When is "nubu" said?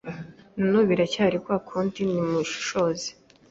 0.69-0.87